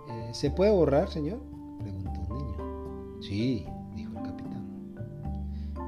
Eh, 0.09 0.29
¿Se 0.33 0.51
puede 0.51 0.71
borrar, 0.71 1.09
señor? 1.09 1.39
preguntó 1.79 2.19
un 2.29 2.37
niño. 2.37 3.21
Sí, 3.21 3.65
dijo 3.95 4.11
el 4.17 4.23
capitán. 4.23 4.95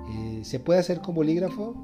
Eh, 0.10 0.42
¿Se 0.44 0.60
puede 0.60 0.80
hacer 0.80 1.02
con 1.02 1.16
bolígrafo? 1.16 1.76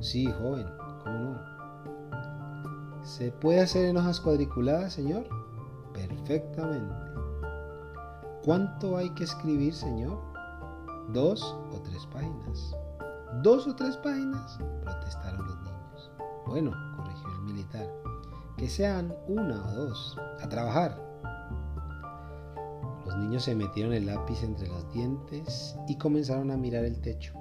Sí, 0.00 0.26
joven, 0.26 0.66
¿cómo 1.04 1.18
no? 1.18 3.04
¿Se 3.04 3.32
puede 3.32 3.60
hacer 3.60 3.86
en 3.86 3.96
hojas 3.96 4.20
cuadriculadas, 4.20 4.92
señor? 4.92 5.26
perfectamente. 5.92 6.94
¿Cuánto 8.44 8.96
hay 8.96 9.10
que 9.10 9.24
escribir, 9.24 9.74
Señor? 9.74 10.18
¿Dos 11.12 11.42
o 11.72 11.80
tres 11.82 12.06
páginas? 12.06 12.76
¿Dos 13.42 13.66
o 13.66 13.74
tres 13.74 13.96
páginas? 13.98 14.58
protestaron 14.82 15.46
los 15.46 15.56
niños. 15.62 16.10
Bueno, 16.46 16.72
que 18.58 18.68
sean 18.68 19.14
una 19.28 19.64
o 19.64 19.74
dos. 19.74 20.18
A 20.42 20.48
trabajar. 20.48 21.00
Los 23.06 23.16
niños 23.16 23.44
se 23.44 23.54
metieron 23.54 23.92
el 23.92 24.06
lápiz 24.06 24.42
entre 24.42 24.66
los 24.68 24.92
dientes 24.92 25.76
y 25.86 25.94
comenzaron 25.94 26.50
a 26.50 26.56
mirar 26.56 26.84
el 26.84 27.00
techo, 27.00 27.32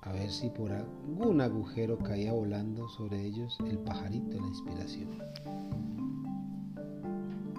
a 0.00 0.10
ver 0.12 0.30
si 0.30 0.48
por 0.48 0.72
algún 0.72 1.40
agujero 1.40 1.98
caía 1.98 2.32
volando 2.32 2.88
sobre 2.88 3.22
ellos 3.22 3.58
el 3.66 3.78
pajarito 3.78 4.30
de 4.30 4.40
la 4.40 4.48
inspiración. 4.48 5.22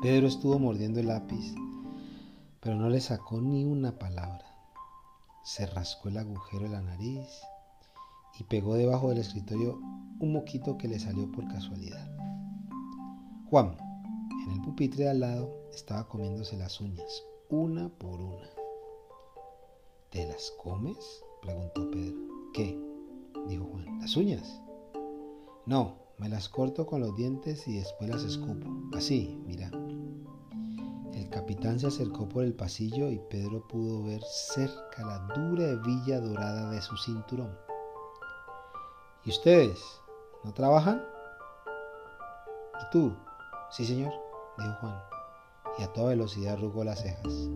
Pedro 0.01 0.27
estuvo 0.27 0.59
mordiendo 0.59 0.99
el 0.99 1.07
lápiz, 1.07 1.55
pero 2.59 2.75
no 2.75 2.89
le 2.89 2.99
sacó 2.99 3.39
ni 3.39 3.63
una 3.63 3.97
palabra. 3.97 4.45
Se 5.43 5.65
rascó 5.67 6.09
el 6.09 6.17
agujero 6.17 6.63
de 6.63 6.69
la 6.69 6.81
nariz 6.81 7.27
y 8.39 8.43
pegó 8.43 8.75
debajo 8.75 9.09
del 9.09 9.19
escritorio 9.19 9.79
un 10.19 10.33
moquito 10.33 10.77
que 10.77 10.87
le 10.87 10.99
salió 10.99 11.31
por 11.31 11.47
casualidad. 11.47 12.22
Juan, 13.53 13.77
en 14.47 14.51
el 14.51 14.61
pupitre 14.61 15.03
de 15.03 15.11
al 15.11 15.19
lado, 15.19 15.47
estaba 15.71 16.07
comiéndose 16.07 16.57
las 16.57 16.81
uñas, 16.81 17.23
una 17.51 17.87
por 17.87 18.19
una. 18.19 18.49
¿Te 20.09 20.25
las 20.25 20.49
comes? 20.63 21.23
preguntó 21.39 21.87
Pedro. 21.91 22.17
¿Qué? 22.51 22.75
dijo 23.47 23.65
Juan. 23.65 23.99
¿Las 24.01 24.17
uñas? 24.17 24.59
No, 25.67 25.99
Me 26.17 26.29
las 26.29 26.49
corto 26.49 26.87
con 26.87 27.01
los 27.01 27.15
dientes 27.15 27.67
y 27.67 27.77
después 27.77 28.09
las 28.09 28.23
escupo. 28.23 28.67
Así, 28.97 29.39
mira. 29.45 29.69
El 31.13 31.29
capitán 31.29 31.79
se 31.79 31.85
acercó 31.85 32.27
por 32.27 32.45
el 32.45 32.55
pasillo 32.55 33.11
y 33.11 33.19
Pedro 33.19 33.67
pudo 33.67 34.03
ver 34.03 34.23
cerca 34.23 35.05
la 35.05 35.19
dura 35.35 35.69
hebilla 35.69 36.19
dorada 36.21 36.71
de 36.71 36.81
su 36.81 36.97
cinturón. 36.97 37.55
¿Y 39.23 39.29
ustedes? 39.29 39.79
¿No 40.43 40.51
trabajan? 40.55 41.05
¿Y 42.81 42.89
tú? 42.91 43.15
Sí, 43.73 43.85
señor, 43.85 44.13
dijo 44.59 44.75
Juan, 44.81 44.95
y 45.79 45.81
a 45.81 45.91
toda 45.93 46.09
velocidad 46.09 46.53
arrugó 46.53 46.83
las 46.83 47.01
cejas. 47.01 47.49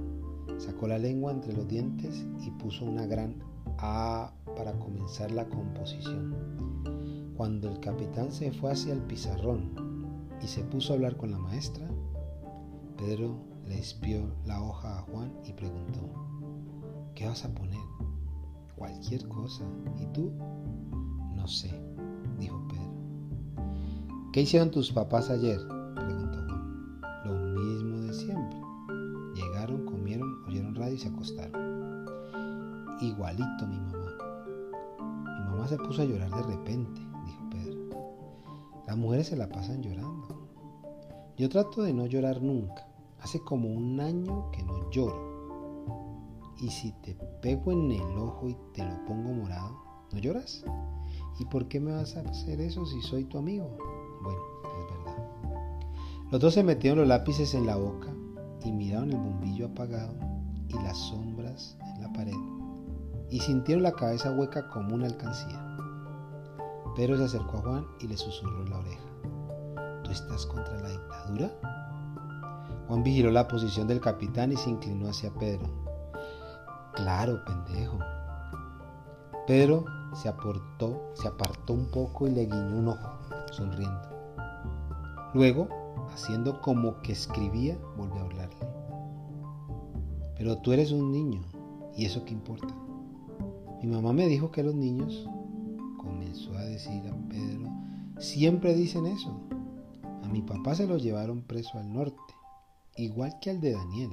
Sacó 0.57 0.87
la 0.87 0.97
lengua 0.97 1.31
entre 1.31 1.53
los 1.53 1.67
dientes 1.67 2.25
y 2.41 2.49
puso 2.49 2.85
una 2.85 3.05
gran 3.05 3.35
A 3.77 4.33
para 4.55 4.73
comenzar 4.79 5.29
la 5.29 5.47
composición. 5.47 6.33
Cuando 7.37 7.69
el 7.69 7.79
capitán 7.81 8.31
se 8.31 8.51
fue 8.51 8.71
hacia 8.71 8.93
el 8.93 9.01
pizarrón 9.03 9.69
y 10.41 10.47
se 10.47 10.63
puso 10.63 10.91
a 10.91 10.95
hablar 10.95 11.17
con 11.17 11.29
la 11.29 11.37
maestra, 11.37 11.87
Pedro 12.97 13.37
le 13.67 13.77
espió 13.77 14.23
la 14.47 14.59
hoja 14.63 14.97
a 14.97 15.01
Juan 15.03 15.31
y 15.43 15.53
preguntó, 15.53 15.99
¿qué 17.13 17.27
vas 17.27 17.45
a 17.45 17.53
poner? 17.53 17.77
Cualquier 18.75 19.27
cosa. 19.27 19.63
¿Y 20.01 20.07
tú? 20.13 20.31
No 21.35 21.47
sé, 21.47 21.79
dijo 22.39 22.59
Pedro. 22.67 23.61
¿Qué 24.33 24.41
hicieron 24.41 24.71
tus 24.71 24.91
papás 24.91 25.29
ayer? 25.29 25.76
Y 30.97 30.99
se 30.99 31.09
acostaron. 31.09 32.05
Igualito 33.01 33.67
mi 33.67 33.79
mamá. 33.79 34.17
Mi 34.99 35.45
mamá 35.51 35.67
se 35.67 35.77
puso 35.77 36.01
a 36.01 36.05
llorar 36.05 36.31
de 36.31 36.41
repente, 36.41 37.01
dijo 37.25 37.49
Pedro. 37.51 37.77
Las 38.87 38.97
mujeres 38.97 39.27
se 39.27 39.37
la 39.37 39.47
pasan 39.47 39.83
llorando. 39.83 40.49
Yo 41.37 41.49
trato 41.49 41.83
de 41.83 41.93
no 41.93 42.07
llorar 42.07 42.41
nunca. 42.41 42.87
Hace 43.21 43.39
como 43.41 43.69
un 43.69 43.99
año 43.99 44.49
que 44.51 44.63
no 44.63 44.89
lloro. 44.89 46.55
Y 46.59 46.69
si 46.69 46.91
te 47.03 47.13
pego 47.41 47.71
en 47.71 47.91
el 47.91 48.17
ojo 48.17 48.49
y 48.49 48.57
te 48.73 48.83
lo 48.83 49.05
pongo 49.05 49.31
morado, 49.33 49.77
¿no 50.11 50.17
lloras? 50.17 50.65
¿Y 51.39 51.45
por 51.45 51.67
qué 51.67 51.79
me 51.79 51.91
vas 51.91 52.17
a 52.17 52.21
hacer 52.21 52.59
eso 52.59 52.87
si 52.87 52.99
soy 53.03 53.25
tu 53.25 53.37
amigo? 53.37 53.69
Bueno, 54.23 54.41
es 54.63 55.05
verdad. 55.05 55.29
Los 56.31 56.41
dos 56.41 56.55
se 56.55 56.63
metieron 56.63 56.97
los 56.97 57.07
lápices 57.07 57.53
en 57.53 57.67
la 57.67 57.75
boca 57.75 58.11
y 58.65 58.71
miraron 58.71 59.11
el 59.11 59.19
bombillo 59.19 59.67
apagado 59.67 60.26
y 60.69 60.73
las 60.83 60.97
sombras 60.97 61.77
en 61.95 62.01
la 62.01 62.13
pared 62.13 62.57
y 63.29 63.39
sintieron 63.39 63.83
la 63.83 63.91
cabeza 63.91 64.31
hueca 64.31 64.69
como 64.69 64.95
una 64.95 65.07
alcancía. 65.07 65.63
Pedro 66.95 67.17
se 67.17 67.25
acercó 67.25 67.57
a 67.57 67.61
Juan 67.61 67.85
y 67.99 68.07
le 68.07 68.17
susurró 68.17 68.63
en 68.63 68.69
la 68.69 68.79
oreja. 68.79 70.03
¿Tú 70.03 70.11
estás 70.11 70.45
contra 70.45 70.79
la 70.79 70.89
dictadura? 70.89 71.51
Juan 72.87 73.03
vigiló 73.03 73.31
la 73.31 73.47
posición 73.47 73.87
del 73.87 73.99
capitán 73.99 74.51
y 74.51 74.55
se 74.55 74.69
inclinó 74.69 75.09
hacia 75.09 75.31
Pedro. 75.31 75.67
Claro, 76.95 77.43
pendejo. 77.45 77.99
Pedro 79.45 79.85
se 80.13 80.29
aportó, 80.29 81.11
se 81.13 81.27
apartó 81.27 81.73
un 81.73 81.91
poco 81.91 82.27
y 82.27 82.31
le 82.31 82.45
guiñó 82.45 82.77
un 82.77 82.87
ojo, 82.87 83.11
sonriendo. 83.51 84.09
Luego, 85.33 85.67
haciendo 86.13 86.61
como 86.61 86.99
que 87.01 87.11
escribía, 87.11 87.77
volvió 87.97 88.21
a 88.21 88.25
hablarle. 88.25 88.46
Pero 90.47 90.59
tú 90.59 90.71
eres 90.71 90.93
un 90.93 91.11
niño, 91.11 91.41
¿y 91.97 92.05
eso 92.05 92.23
qué 92.23 92.31
importa? 92.31 92.73
Mi 93.81 93.89
mamá 93.89 94.13
me 94.13 94.27
dijo 94.27 94.49
que 94.49 94.63
los 94.63 94.75
niños, 94.75 95.27
comenzó 95.97 96.57
a 96.57 96.63
decir 96.63 97.05
a 97.05 97.27
Pedro, 97.27 97.69
siempre 98.17 98.73
dicen 98.73 99.07
eso. 99.07 99.41
A 100.23 100.29
mi 100.29 100.41
papá 100.41 100.73
se 100.73 100.87
lo 100.87 100.95
llevaron 100.95 101.41
preso 101.41 101.77
al 101.77 101.91
norte, 101.91 102.33
igual 102.95 103.37
que 103.41 103.49
al 103.49 103.59
de 103.59 103.73
Daniel. 103.73 104.11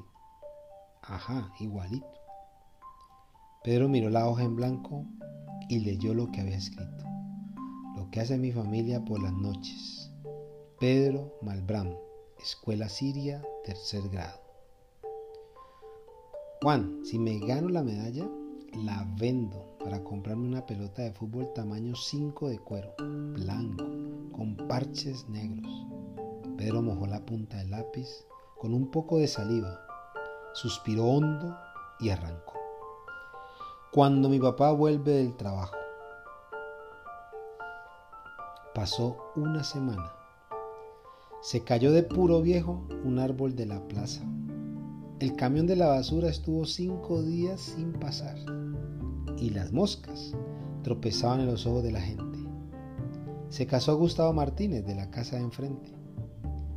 Ajá, 1.03 1.53
igualito. 1.61 2.19
Pedro 3.63 3.89
miró 3.89 4.11
la 4.11 4.29
hoja 4.29 4.43
en 4.43 4.57
blanco 4.57 5.05
y 5.69 5.79
leyó 5.79 6.15
lo 6.15 6.33
que 6.33 6.41
había 6.41 6.57
escrito. 6.57 7.05
Lo 7.95 8.11
que 8.11 8.19
hace 8.19 8.39
mi 8.39 8.51
familia 8.51 9.05
por 9.05 9.23
las 9.23 9.35
noches. 9.35 10.11
Pedro 10.81 11.33
Malbram, 11.43 11.95
Escuela 12.43 12.89
Siria, 12.89 13.41
tercer 13.65 14.09
grado. 14.09 14.44
Juan, 16.65 17.05
si 17.05 17.19
me 17.19 17.41
gano 17.41 17.69
la 17.69 17.83
medalla, 17.83 18.27
la 18.87 19.07
vendo 19.19 19.77
para 19.79 20.03
comprarme 20.03 20.49
una 20.49 20.65
pelota 20.65 21.03
de 21.03 21.13
fútbol 21.13 21.53
tamaño 21.53 21.95
5 21.95 22.49
de 22.49 22.59
cuero, 22.59 22.95
blanco, 23.35 23.85
con 24.33 24.57
parches 24.67 25.29
negros. 25.29 25.71
Pedro 26.57 26.81
mojó 26.81 27.07
la 27.07 27.21
punta 27.27 27.59
del 27.59 27.71
lápiz 27.71 28.09
con 28.57 28.73
un 28.73 28.91
poco 28.91 29.19
de 29.19 29.29
saliva, 29.29 29.79
suspiró 30.55 31.05
hondo 31.05 31.55
y 32.01 32.09
arrancó 32.09 32.55
cuando 33.93 34.31
mi 34.31 34.41
papá 34.41 34.73
vuelve 34.73 35.13
del 35.17 35.37
trabajo. 35.37 35.77
Pasó 38.75 39.19
una 39.37 39.63
semana. 39.65 40.15
Se 41.43 41.63
cayó 41.63 41.93
de 41.93 42.05
puro 42.05 42.41
viejo 42.41 42.89
un 43.05 43.19
árbol 43.19 43.55
de 43.55 43.67
la 43.67 43.87
plaza. 43.87 44.23
El 45.21 45.37
camión 45.37 45.69
de 45.69 45.77
la 45.77 45.87
basura 45.87 46.29
estuvo 46.29 46.65
cinco 46.65 47.23
días 47.23 47.61
sin 47.61 47.93
pasar 47.93 48.37
y 49.39 49.51
las 49.51 49.73
moscas 49.73 50.35
tropezaban 50.83 51.41
en 51.41 51.47
los 51.47 51.67
ojos 51.67 51.85
de 51.85 51.93
la 51.93 52.01
gente. 52.01 52.41
Se 53.49 53.67
casó 53.67 53.97
Gustavo 53.97 54.33
Martínez 54.33 54.85
de 54.85 54.97
la 54.97 55.11
casa 55.11 55.37
de 55.37 55.43
enfrente 55.43 55.93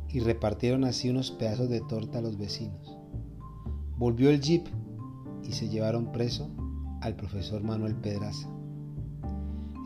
y 0.08 0.20
repartieron 0.20 0.84
así 0.84 1.10
unos 1.10 1.32
pedazos 1.32 1.68
de 1.68 1.80
torta 1.80 2.18
a 2.18 2.22
los 2.22 2.38
vecinos. 2.38 2.96
Volvió 3.96 4.30
el 4.30 4.40
jeep 4.40 4.68
y 5.42 5.52
se 5.52 5.68
llevaron 5.68 6.12
preso 6.12 6.48
al 7.00 7.16
profesor 7.16 7.64
Manuel 7.64 7.96
Pedraza. 7.96 8.48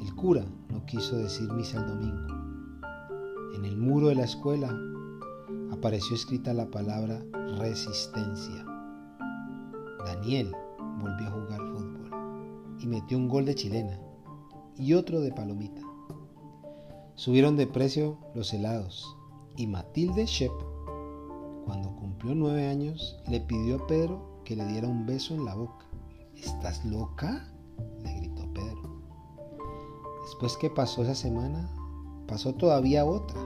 El 0.03 0.15
cura 0.15 0.45
no 0.71 0.85
quiso 0.85 1.17
decir 1.17 1.51
misa 1.53 1.81
el 1.81 1.87
domingo. 1.87 2.27
En 3.57 3.65
el 3.65 3.79
muro 3.79 4.09
de 4.09 4.17
la 4.17 4.25
escuela 4.25 4.79
apareció 5.73 6.15
escrita 6.15 6.53
la 6.53 6.71
palabra 6.71 7.25
resistencia. 7.59 8.65
Daniel 10.05 10.55
volvió 11.01 11.27
a 11.27 11.31
jugar 11.31 11.61
fútbol 11.73 12.77
y 12.79 12.87
metió 12.87 13.17
un 13.17 13.29
gol 13.29 13.47
de 13.47 13.55
chilena 13.55 13.99
y 14.77 14.93
otro 14.93 15.21
de 15.21 15.33
palomita. 15.33 15.81
Subieron 17.15 17.57
de 17.57 17.67
precio 17.67 18.19
los 18.35 18.53
helados 18.53 19.17
y 19.57 19.67
Matilde 19.67 20.27
Shep, 20.27 20.53
cuando 21.65 21.97
cumplió 21.97 22.35
nueve 22.35 22.67
años, 22.67 23.19
le 23.27 23.41
pidió 23.41 23.77
a 23.77 23.87
Pedro 23.87 24.43
que 24.45 24.57
le 24.57 24.67
diera 24.67 24.89
un 24.89 25.07
beso 25.07 25.35
en 25.35 25.45
la 25.45 25.55
boca. 25.55 25.87
¿Estás 26.37 26.85
loca? 26.85 27.49
le 28.03 28.13
gritó 28.15 28.53
Pedro. 28.53 29.01
Después 30.25 30.57
que 30.57 30.71
pasó 30.71 31.03
esa 31.03 31.15
semana, 31.15 31.71
pasó 32.27 32.55
todavía 32.55 33.05
otra. 33.05 33.41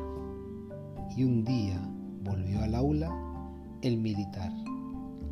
Y 1.16 1.24
un 1.24 1.44
día 1.44 1.80
volvió 2.26 2.62
al 2.62 2.74
aula 2.74 3.10
el 3.82 3.98
militar, 3.98 4.50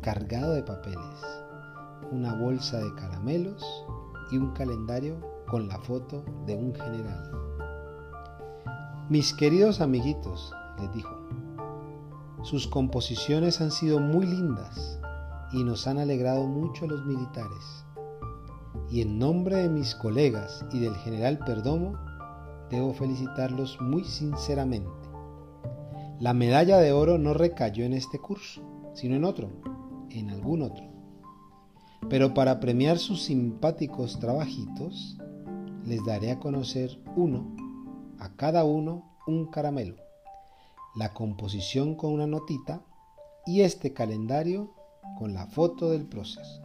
cargado 0.01 0.53
de 0.53 0.63
papeles, 0.63 1.19
una 2.11 2.33
bolsa 2.35 2.77
de 2.79 2.93
caramelos 2.95 3.63
y 4.31 4.37
un 4.37 4.51
calendario 4.53 5.17
con 5.47 5.67
la 5.67 5.77
foto 5.79 6.23
de 6.45 6.55
un 6.55 6.73
general. 6.73 7.31
Mis 9.09 9.33
queridos 9.33 9.81
amiguitos, 9.81 10.53
les 10.79 10.93
dijo, 10.93 11.15
sus 12.43 12.67
composiciones 12.67 13.59
han 13.59 13.71
sido 13.71 13.99
muy 13.99 14.25
lindas 14.25 14.99
y 15.51 15.63
nos 15.63 15.87
han 15.87 15.97
alegrado 15.97 16.45
mucho 16.45 16.87
los 16.87 17.05
militares. 17.05 17.85
Y 18.89 19.01
en 19.01 19.19
nombre 19.19 19.57
de 19.57 19.69
mis 19.69 19.95
colegas 19.95 20.65
y 20.71 20.79
del 20.79 20.95
general 20.97 21.39
Perdomo, 21.39 21.93
debo 22.69 22.93
felicitarlos 22.93 23.79
muy 23.81 24.03
sinceramente. 24.03 25.04
La 26.19 26.33
medalla 26.33 26.77
de 26.77 26.93
oro 26.93 27.17
no 27.17 27.33
recayó 27.33 27.83
en 27.83 27.93
este 27.93 28.19
curso, 28.19 28.61
sino 28.93 29.15
en 29.15 29.25
otro, 29.25 29.51
en 30.09 30.29
algún 30.29 30.61
otro. 30.61 30.85
Pero 32.09 32.33
para 32.33 32.61
premiar 32.61 32.99
sus 32.99 33.23
simpáticos 33.23 34.17
trabajitos, 34.19 35.17
les 35.85 36.03
daré 36.05 36.31
a 36.31 36.39
conocer 36.39 37.01
uno, 37.17 37.53
a 38.17 38.29
cada 38.37 38.63
uno 38.63 39.17
un 39.27 39.47
caramelo, 39.47 39.97
la 40.95 41.13
composición 41.13 41.95
con 41.95 42.13
una 42.13 42.27
notita 42.27 42.81
y 43.45 43.61
este 43.61 43.91
calendario 43.91 44.73
con 45.17 45.33
la 45.33 45.47
foto 45.47 45.89
del 45.89 46.05
proceso. 46.05 46.61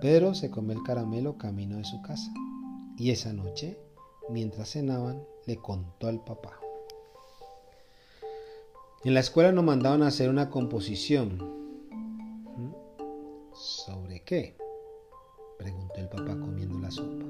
Pedro 0.00 0.34
se 0.34 0.50
comió 0.50 0.76
el 0.76 0.82
caramelo 0.82 1.38
camino 1.38 1.76
de 1.76 1.84
su 1.84 2.02
casa 2.02 2.32
y 2.96 3.10
esa 3.10 3.32
noche, 3.32 3.78
mientras 4.28 4.72
cenaban, 4.72 5.22
le 5.46 5.56
contó 5.56 6.08
al 6.08 6.24
papá. 6.24 6.57
En 9.04 9.14
la 9.14 9.20
escuela 9.20 9.52
nos 9.52 9.64
mandaban 9.64 10.02
a 10.02 10.08
hacer 10.08 10.28
una 10.28 10.50
composición. 10.50 11.38
¿Sobre 13.52 14.24
qué? 14.24 14.56
preguntó 15.56 15.94
el 16.00 16.08
papá 16.08 16.36
comiendo 16.38 16.80
la 16.80 16.90
sopa. 16.90 17.24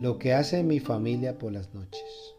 Lo 0.00 0.18
que 0.18 0.34
hace 0.34 0.64
mi 0.64 0.80
familia 0.80 1.38
por 1.38 1.52
las 1.52 1.72
noches. 1.74 2.34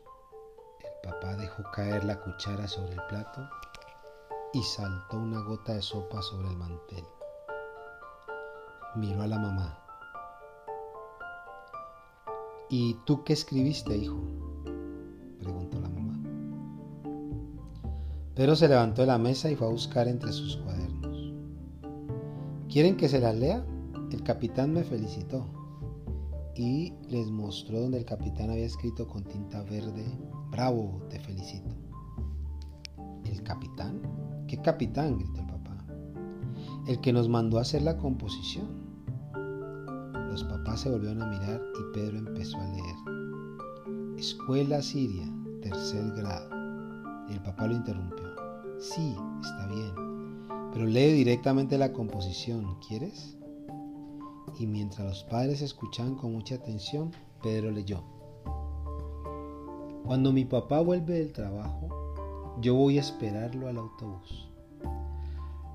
El 0.80 1.10
papá 1.10 1.38
dejó 1.38 1.64
caer 1.74 2.04
la 2.04 2.20
cuchara 2.20 2.68
sobre 2.68 2.92
el 2.92 3.02
plato 3.08 3.48
y 4.52 4.62
saltó 4.62 5.18
una 5.18 5.40
gota 5.40 5.76
de 5.76 5.82
sopa 5.82 6.22
sobre 6.22 6.50
el 6.50 6.58
mantel. 6.58 7.06
Miró 8.96 9.22
a 9.22 9.28
la 9.28 9.40
mamá. 9.40 9.80
¿Y 12.70 12.96
tú 13.06 13.24
qué 13.24 13.32
escribiste, 13.32 13.96
hijo? 13.96 14.20
preguntó 15.40 15.80
la 15.80 15.88
mamá. 15.88 15.95
Pedro 18.36 18.58
se 18.58 18.68
levantó 18.68 19.02
de 19.02 19.08
la 19.08 19.18
mesa 19.18 19.50
y 19.50 19.56
fue 19.56 19.66
a 19.66 19.72
buscar 19.72 20.10
entre 20.10 20.34
sus 20.34 20.58
cuadernos. 20.58 21.34
¿Quieren 22.68 22.98
que 22.98 23.08
se 23.08 23.22
las 23.22 23.34
lea? 23.34 23.66
El 24.12 24.24
capitán 24.24 24.74
me 24.74 24.84
felicitó 24.84 25.46
y 26.54 26.94
les 27.10 27.32
mostró 27.32 27.80
donde 27.80 28.00
el 28.00 28.06
capitán 28.06 28.50
había 28.50 28.66
escrito 28.66 29.08
con 29.08 29.24
tinta 29.24 29.64
verde, 29.64 30.06
bravo, 30.52 31.02
te 31.10 31.18
felicito. 31.18 31.74
¿El 33.24 33.42
capitán? 33.44 34.02
¿Qué 34.48 34.62
capitán? 34.62 35.18
gritó 35.18 35.40
el 35.40 35.48
papá. 35.48 35.86
El 36.88 37.00
que 37.00 37.14
nos 37.14 37.30
mandó 37.30 37.58
a 37.58 37.62
hacer 37.62 37.84
la 37.84 37.96
composición. 37.96 38.68
Los 40.30 40.44
papás 40.44 40.82
se 40.82 40.90
volvieron 40.90 41.22
a 41.22 41.28
mirar 41.28 41.62
y 41.80 41.94
Pedro 41.94 42.18
empezó 42.18 42.58
a 42.58 42.68
leer. 42.68 44.18
Escuela 44.18 44.82
Siria, 44.82 45.26
tercer 45.62 46.12
grado. 46.16 46.50
El 47.30 47.42
papá 47.42 47.68
lo 47.68 47.76
interrumpió. 47.76 48.25
Sí, 48.80 49.16
está 49.42 49.68
bien, 49.68 50.48
pero 50.74 50.86
lee 50.86 51.14
directamente 51.14 51.78
la 51.78 51.94
composición, 51.94 52.78
¿quieres? 52.88 53.36
y 54.60 54.68
mientras 54.68 55.06
los 55.06 55.24
padres 55.24 55.62
escuchaban 55.62 56.16
con 56.16 56.34
mucha 56.34 56.56
atención, 56.56 57.12
Pedro 57.42 57.72
leyó. 57.72 58.04
Cuando 60.06 60.32
mi 60.32 60.46
papá 60.46 60.82
vuelve 60.82 61.16
del 61.16 61.34
trabajo, 61.34 61.90
yo 62.62 62.76
voy 62.76 62.98
a 62.98 63.02
esperarlo 63.02 63.68
al 63.68 63.78
autobús. 63.78 64.50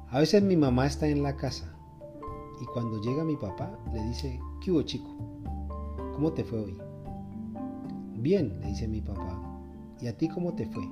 A 0.09 0.19
veces 0.19 0.43
mi 0.43 0.57
mamá 0.57 0.87
está 0.87 1.09
en 1.09 1.23
la 1.23 1.37
casa 1.37 1.77
y 2.61 2.65
cuando 2.67 3.01
llega 3.01 3.25
mi 3.25 3.37
papá 3.37 3.79
le 3.93 4.03
dice, 4.05 4.41
¿qué 4.61 4.71
hubo 4.71 4.83
chico? 4.83 5.09
¿Cómo 6.15 6.33
te 6.33 6.45
fue 6.45 6.61
hoy? 6.61 6.79
Bien, 8.17 8.61
le 8.61 8.69
dice 8.69 8.89
mi 8.89 9.01
papá. 9.01 9.41
¿Y 10.01 10.07
a 10.07 10.17
ti 10.17 10.29
cómo 10.29 10.55
te 10.55 10.67
fue? 10.67 10.83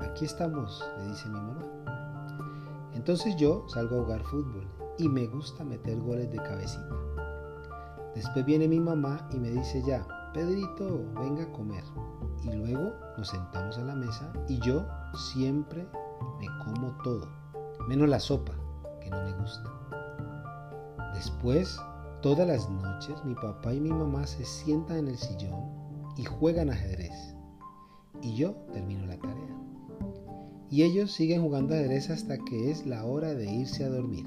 Aquí 0.00 0.24
estamos, 0.24 0.84
le 0.98 1.08
dice 1.08 1.28
mi 1.28 1.40
mamá. 1.40 1.62
Entonces 2.94 3.36
yo 3.36 3.64
salgo 3.68 4.00
a 4.00 4.04
jugar 4.04 4.22
fútbol 4.24 4.68
y 4.98 5.08
me 5.08 5.26
gusta 5.26 5.64
meter 5.64 5.98
goles 6.00 6.30
de 6.30 6.38
cabecita. 6.38 6.94
Después 8.14 8.44
viene 8.44 8.68
mi 8.68 8.80
mamá 8.80 9.28
y 9.32 9.38
me 9.38 9.50
dice 9.50 9.82
ya, 9.86 10.06
Pedrito, 10.34 11.04
venga 11.14 11.44
a 11.44 11.52
comer. 11.52 11.84
Y 12.42 12.52
luego 12.52 12.92
nos 13.16 13.28
sentamos 13.28 13.78
a 13.78 13.84
la 13.84 13.94
mesa 13.94 14.32
y 14.48 14.58
yo 14.60 14.84
siempre 15.14 15.86
me 16.40 16.46
como 16.64 16.92
todo, 17.02 17.26
menos 17.88 18.08
la 18.08 18.20
sopa, 18.20 18.52
que 19.00 19.10
no 19.10 19.22
me 19.22 19.32
gusta. 19.32 19.70
Después, 21.14 21.80
todas 22.22 22.46
las 22.46 22.68
noches, 22.70 23.24
mi 23.24 23.34
papá 23.34 23.74
y 23.74 23.80
mi 23.80 23.90
mamá 23.90 24.26
se 24.26 24.44
sientan 24.44 24.98
en 24.98 25.08
el 25.08 25.18
sillón 25.18 25.64
y 26.16 26.24
juegan 26.24 26.70
ajedrez. 26.70 27.34
Y 28.22 28.34
yo 28.34 28.52
termino 28.72 29.06
la 29.06 29.16
tarea. 29.18 29.27
Y 30.70 30.82
ellos 30.82 31.12
siguen 31.12 31.42
jugando 31.42 31.74
ajedrez 31.74 32.10
hasta 32.10 32.38
que 32.38 32.70
es 32.70 32.86
la 32.86 33.04
hora 33.04 33.34
de 33.34 33.50
irse 33.50 33.84
a 33.84 33.88
dormir 33.88 34.26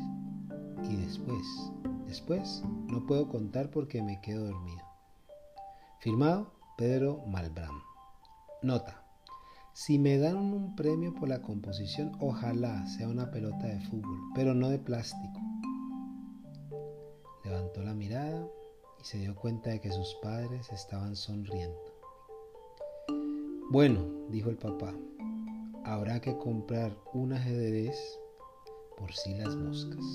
y 0.90 0.96
después, 0.98 1.72
después 2.08 2.64
no 2.88 3.06
puedo 3.06 3.28
contar 3.30 3.70
porque 3.70 4.02
me 4.02 4.20
quedo 4.22 4.46
dormido. 4.46 4.84
Firmado 6.00 6.52
Pedro 6.78 7.24
Malbrán. 7.28 7.72
Nota. 8.62 8.98
Si 9.74 9.98
me 9.98 10.18
dan 10.18 10.36
un 10.36 10.76
premio 10.76 11.14
por 11.14 11.30
la 11.30 11.42
composición, 11.42 12.12
ojalá 12.20 12.86
sea 12.88 13.08
una 13.08 13.32
pelota 13.32 13.68
de 13.68 13.80
fútbol, 13.80 14.20
pero 14.36 14.54
no 14.54 14.70
de 14.70 14.80
plástico. 14.80 15.40
Levantó 17.46 17.82
la 17.82 17.94
mirada 17.94 18.48
y 19.00 19.06
se 19.06 19.20
dio 19.20 19.36
cuenta 19.36 19.70
de 19.70 19.80
que 19.80 19.92
sus 19.92 20.16
padres 20.22 20.70
estaban 20.72 21.16
sonriendo. 21.16 21.80
Bueno, 23.70 24.06
dijo 24.30 24.50
el 24.50 24.58
papá, 24.58 24.94
habrá 25.84 26.20
que 26.20 26.38
comprar 26.38 26.96
un 27.14 27.34
ajedrez 27.34 27.98
por 28.98 29.14
si 29.14 29.34
las 29.36 29.56
moscas. 29.56 30.06